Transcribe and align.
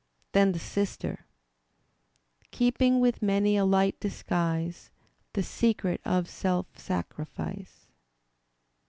Then 0.31 0.51
the 0.53 0.57
sister 0.57 1.27
Keeping 2.49 2.99
with 2.99 3.21
many 3.21 3.55
a 3.55 3.65
light 3.65 3.99
disguise 3.99 4.89
The 5.33 5.43
secret 5.43 6.01
of 6.03 6.27
self 6.27 6.65
sacrifice. 6.75 7.85